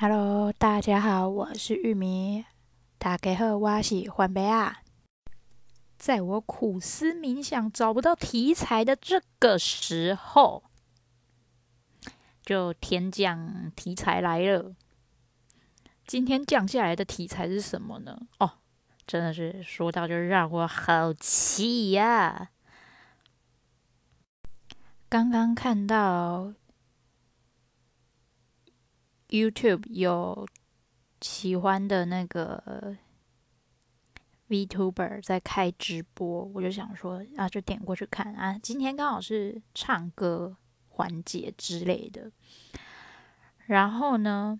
[0.00, 2.44] Hello，大家好，我是玉米。
[2.98, 4.82] 大家好，我是番麦啊。
[5.98, 10.62] 在我苦思冥想找不到题材的这个时候，
[12.44, 14.76] 就天降题材来了。
[16.06, 18.20] 今天降下来的题材是什么呢？
[18.38, 18.52] 哦，
[19.04, 22.50] 真的是说到就让我好气呀！
[25.08, 26.52] 刚刚看到。
[29.28, 30.46] YouTube 有
[31.20, 32.96] 喜欢的那个
[34.48, 38.58] VTuber 在开直播，我就想说啊，就点过去看啊。
[38.58, 40.56] 今天刚好是唱歌
[40.88, 42.32] 环节之类的，
[43.66, 44.58] 然后呢，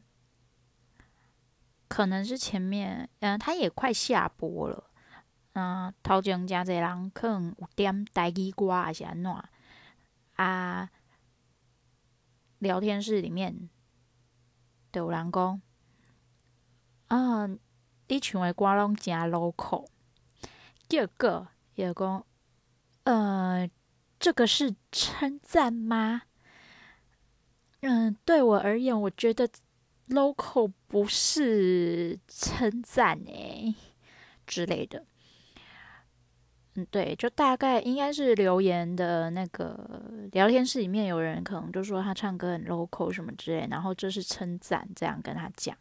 [1.89, 4.91] 可能是前面嗯、他也快下播了，
[5.55, 9.33] 嗯、头前加这人可能有点台语歌还是安怎
[10.37, 10.91] 啊？
[12.59, 13.71] 聊天室里面。
[14.93, 15.61] 有人讲
[17.09, 17.47] 啊，
[18.09, 19.87] 你唱的歌拢真 local，
[20.89, 22.27] 第二个也讲，
[23.05, 23.69] 呃，
[24.19, 26.23] 这个是称赞吗？
[27.81, 29.49] 嗯、对我而言，我觉得
[30.09, 33.75] local 不是称赞诶
[34.47, 35.07] 之类的。
[36.79, 45.77] 嗯，对，就大概应该是留言的那个聊天室里面有人可能就说他唱歌很 local 什么之类，然后这是称赞，这样跟他讲，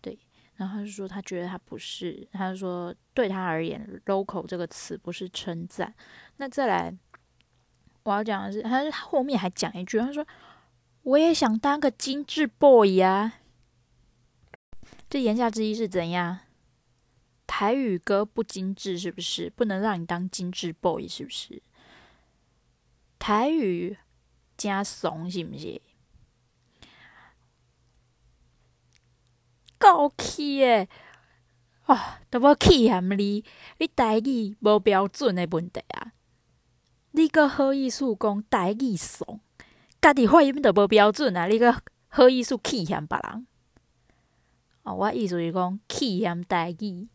[0.00, 0.16] 对，
[0.54, 5.92] 然后他就说他觉得他不是，他就说对他而言 local 这个词不是称赞。
[6.36, 6.94] 那再来
[8.04, 10.24] 我要讲的是，他后面还讲一句，他说
[11.02, 13.32] 我也想当个精致 boy 呀，
[15.08, 16.38] 这言下之意是怎样？
[17.52, 19.50] 台语歌不精致是不是？
[19.50, 21.60] 不能让你当精致 boy 是不是？
[23.18, 23.98] 台语
[24.56, 25.82] 加怂是不是？
[29.78, 30.88] 够气诶！
[31.86, 31.98] 哦，
[32.30, 33.44] 都要气喊你，
[33.78, 36.12] 你台语无标准的问题啊！
[37.10, 39.40] 你个好意思讲台语怂，
[40.00, 41.48] 家己发音都无标准啊！
[41.48, 43.44] 你个好意思气嫌别人？
[44.84, 47.08] 哦，我意思是讲气嫌台语。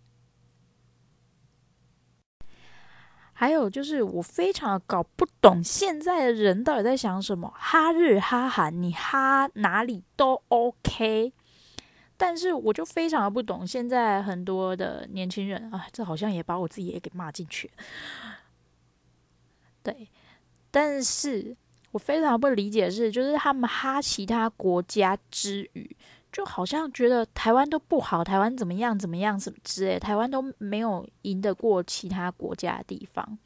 [3.37, 7.53] 还有就是，我非常搞不懂现在的人到底在想什么。
[7.53, 11.33] 哈日哈韩，你哈哪里都 OK，
[12.15, 17.69] 但是我就非常的不懂现在很多的年轻人啊，这好像也把我自己也给骂进去。
[19.83, 20.07] 对，
[20.71, 21.57] 但是
[21.91, 25.93] 我非常不理解的是，就是他们哈其他国家之余。
[26.35, 33.37] 就好像觉得台湾都不好，台湾怎么样怎么样什么之类，台湾都没有赢得过其他国家的地方。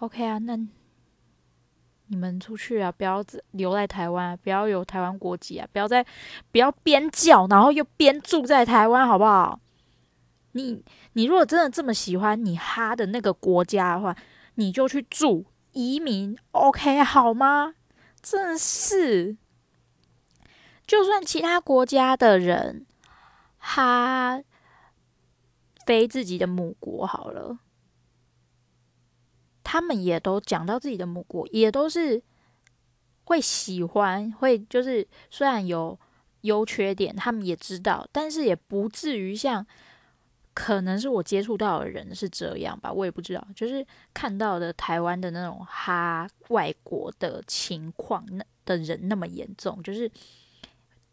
[0.00, 0.54] OK 啊，那
[2.08, 6.04] 你们出去啊，不要留在台湾，不要有台湾国籍啊，不要在
[6.50, 9.58] 不要边叫，然后又边住在台湾，好不好？
[10.52, 10.84] 你
[11.14, 14.14] 你如果真的这么喜欢你哈的那个国家的话，
[14.56, 17.72] 你就去住移民，OK 好吗？
[18.20, 19.38] 真是。
[20.92, 22.84] 就算其他国家的人，
[23.58, 24.44] 他
[25.86, 27.58] 非自己的母国好了，
[29.64, 32.22] 他们也都讲到自己的母国，也都是
[33.24, 35.98] 会喜欢，会就是虽然有
[36.42, 39.66] 优缺点，他们也知道，但是也不至于像
[40.52, 43.82] 可能是我接触到的人是这样吧，我也不知道，就是
[44.12, 50.12] 看到的台湾的那种哈外国的情况，那的人那么严重，就是。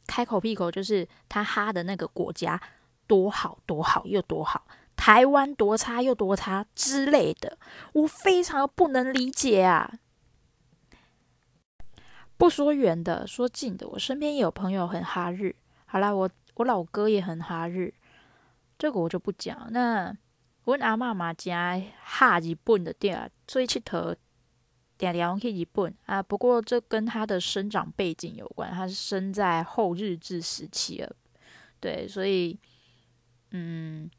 [0.09, 2.59] 开口闭口就是他哈的那个国家
[3.05, 4.65] 多好多好又多好，
[4.95, 7.59] 台湾多差又多差之类的，
[7.93, 9.93] 我非常不能理解啊！
[12.37, 15.55] 不说远的，说近的，我身边有朋友很哈日。
[15.85, 17.93] 好啦，我我老哥也很哈日，
[18.79, 19.67] 这个我就不讲。
[19.71, 20.15] 那
[20.63, 24.15] 我阿妈妈家哈日本的店，最佚佗。
[24.99, 31.15] 点点去日本啊，不过这跟他的生长背景有关，他是生在后日治时期了，
[31.79, 32.59] 对，所以
[33.51, 34.11] 嗯，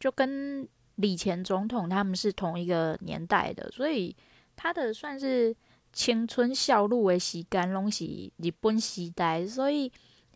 [0.00, 4.14] 就跟李前总统他们是同一个年代的，所以
[4.56, 5.54] 他的算是
[5.92, 8.04] 青春少女的时间拢是
[8.38, 9.90] 日本时代，所以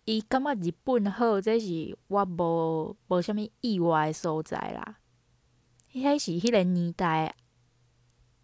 [0.04, 4.96] 伊感觉日本好，这是我无无什么意外的所在啦。
[5.92, 7.34] 迄是迄个年代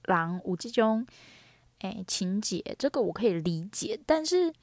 [0.02, 1.06] 人有这种。
[1.84, 4.54] 哎，情节这个我可以理解，但是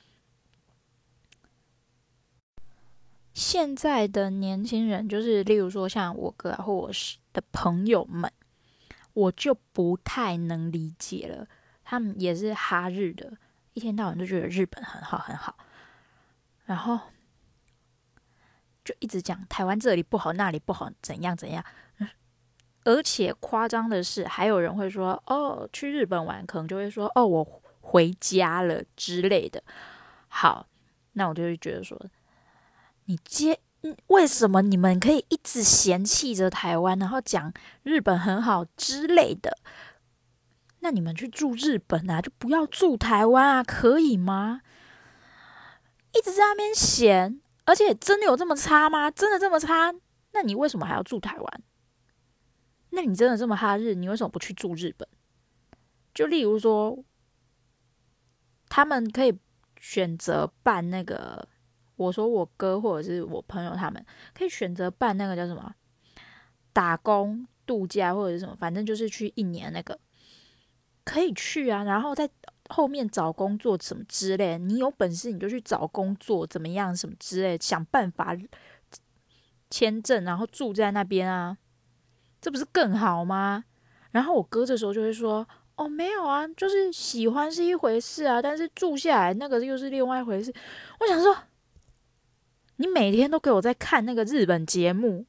[3.31, 6.91] 现在的年轻人，就是例如说像我哥啊或我
[7.31, 8.33] 的朋友们，
[9.13, 11.47] 我就不太能理解了。
[11.83, 13.37] 他们也是哈日的，
[13.73, 15.55] 一天到晚都觉得日本很好很好，
[16.65, 16.99] 然后
[18.83, 21.63] 就一直讲台湾这里不好，那里不好，怎样怎样。
[22.83, 29.63] 而且夸张的是，还有人会说：“哦，去日本玩，可能就会说哦，我回家了之类的。”
[30.27, 30.67] 好，
[31.13, 31.99] 那我就会觉得说，
[33.05, 33.59] 你接，
[34.07, 39.57] 为什么你们可以一直嫌弃着台湾，然后讲日本很好之类的？
[40.79, 44.61] 那你们去住日本啊，就不要住台湾啊，可以吗？
[46.13, 49.11] 一直在那边嫌，而且真的有这么差吗？
[49.11, 49.93] 真的这么差？
[50.31, 51.61] 那你为什么还要住台湾？
[52.93, 55.07] 那你真的这么哈日，你为什么不去住日本？
[56.13, 57.01] 就例如说，
[58.67, 59.33] 他们可以
[59.79, 61.47] 选择办那个，
[61.95, 65.73] 我说我哥或者是我朋友，他们可以选择办那个叫什么
[66.73, 69.97] 打工度假或者是什么，反正就是去一年那个
[71.05, 72.29] 可以去啊，然后在
[72.67, 78.37] 后面找工作什么之类，你有本事你就去找工作，怎么样什么之类，想办法
[79.69, 81.57] 签证，然后住在那边啊。
[82.41, 83.63] 这不是更好吗？
[84.09, 85.47] 然后我哥这时候就会说
[85.77, 90.51] ：“哦，没有啊，就是喜欢是一回事啊，但是住下来那个又是另外一回事。”
[90.99, 91.33] 我想说，
[92.75, 95.25] 你每天都给我在看那个日本节目，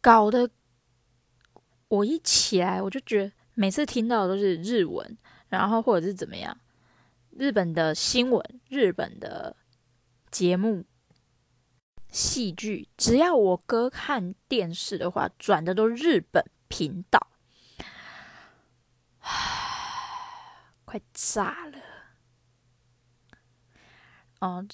[0.00, 0.50] 搞得
[1.88, 5.16] 我一起来我就觉得每次听到的都是日文，
[5.50, 6.58] 然后或者是怎么样，
[7.30, 9.54] 日本的新闻、日本的
[10.30, 10.84] 节目。
[12.16, 17.28] 戏剧，只要我哥看电视的话，转的都日本频道，
[20.86, 21.78] 快炸了！
[24.40, 24.66] 哦，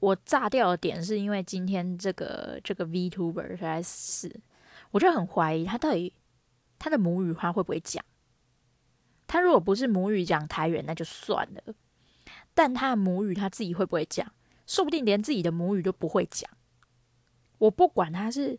[0.00, 4.40] 我炸掉的点是因为今天这个这个 VTuber 实在是，
[4.90, 6.14] 我就很怀疑他到底
[6.78, 8.02] 他的母语话会不会讲。
[9.26, 11.74] 他如果不是母语讲台语，那就算了，
[12.54, 14.32] 但他的母语他自己会不会讲？
[14.66, 16.50] 说不定连自己的母语都不会讲。
[17.58, 18.58] 我不管他是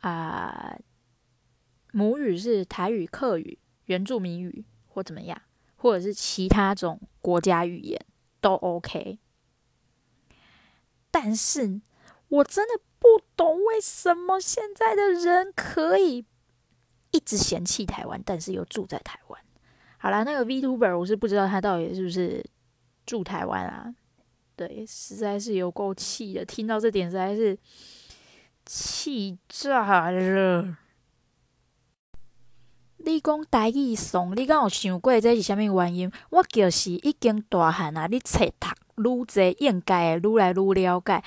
[0.00, 0.76] 啊、
[1.92, 5.40] 母语是台语、客语、原住民语或怎么样，
[5.76, 8.04] 或者是其他种国家语言
[8.40, 9.18] 都 OK。
[11.10, 11.80] 但是
[12.28, 16.24] 我真的不懂为什么现在的人可以
[17.10, 19.40] 一直嫌弃台湾，但是又住在台湾。
[19.98, 22.44] 好啦，那个 VTuber 我是不知道他到底是不是
[23.04, 23.94] 住台湾啊。
[24.56, 27.58] 对，实在是有够气的，听到这点实在是
[28.64, 30.76] 气炸了。
[33.04, 36.12] 你讲台语怂，你敢有想过这是啥物原因？
[36.30, 38.68] 我就是已经大汉啊，你册读
[39.02, 41.24] 愈侪，应该会愈来愈了解。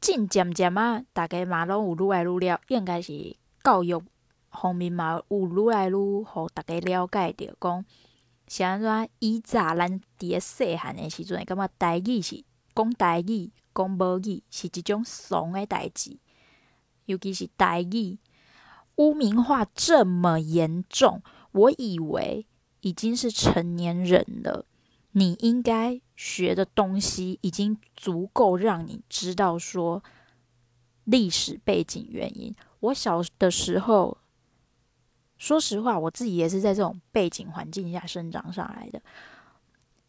[0.00, 4.02] 渐渐渐啊，大家嘛拢有愈来愈了，应该是教育
[4.50, 7.84] 方面嘛有愈来愈互大家了解着讲。
[8.48, 9.08] 是安怎？
[9.18, 12.42] 以前咱伫咧细汉诶时阵，感觉台语是
[12.74, 16.16] 讲台语、讲母语是一种怂诶代志，
[17.04, 18.18] 尤其是台语
[18.96, 21.22] 污名化这么严重，
[21.52, 22.46] 我以为
[22.80, 24.64] 已经是成年人了，
[25.12, 30.02] 你应该学的东西已经足够让你知道说
[31.04, 32.54] 历史背景原因。
[32.80, 34.18] 我小的时候。
[35.38, 39.00] 说实话，我自己也是在这种背景环境下生长上来的。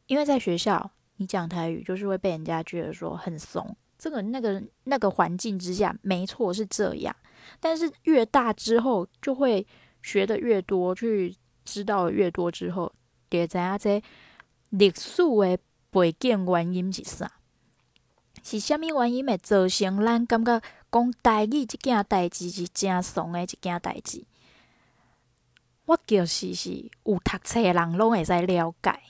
[0.07, 3.75] 因为在学校，你讲台语就是会被人家觉得说很怂。
[3.97, 7.15] 这个、那个、那个环境之下，没错是这样。
[7.59, 9.65] 但是越大之后，就会
[10.01, 12.91] 学的越多，去知道越多之后，
[13.29, 14.01] 就知影这
[14.69, 15.59] 历史的
[15.91, 17.31] 背景原因是啥？
[18.41, 24.23] 是虾米原因会造成咱感觉讲台语这件代志是真怂的一件代志？
[25.89, 26.69] 我就是是
[27.03, 29.01] 有读册的人拢会使了解，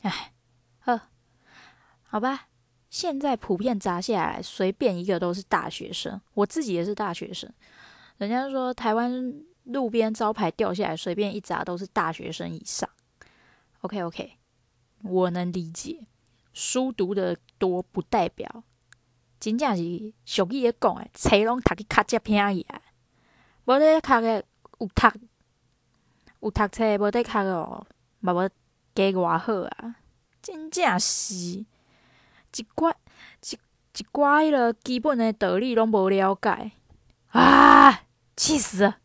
[0.00, 0.32] 哎，
[0.78, 0.98] 好，
[2.04, 2.48] 好吧。
[2.88, 6.18] 现在普遍砸下来，随便一个都是大学生。
[6.32, 7.52] 我自己也是大学生。
[8.16, 12.88] 人家说台湾路边招牌掉下来，随便一砸都是大学生以上。
[13.82, 14.38] OK OK，
[15.02, 16.06] 我能理解。
[16.54, 18.64] 书读的多不代表
[19.38, 22.80] 真正是俗语咧讲诶，册拢读去卡接偏去啊。
[23.66, 24.42] 无咧读个
[24.78, 25.28] 有读。
[26.42, 27.86] 有读册无得读哦，
[28.18, 28.48] 嘛无
[28.94, 29.94] 加偌好啊！
[30.42, 31.66] 真正是一
[32.74, 32.92] 寡
[33.42, 33.58] 一
[33.96, 36.72] 一寡迄个基本的道理拢无了解
[37.28, 38.02] 啊！
[38.36, 38.96] 气死了！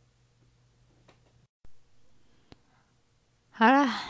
[3.52, 4.02] 好啦，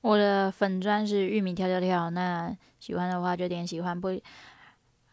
[0.00, 4.08] 我的粉钻是玉米跳跳跳，那喜欢的话就点喜欢不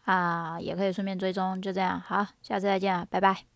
[0.04, 3.55] 啊，也可以顺便追踪，就这样，好，下次再见啊，拜拜。